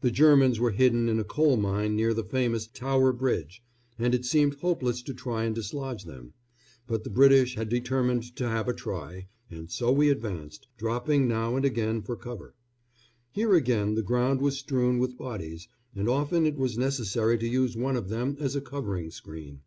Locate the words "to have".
8.36-8.68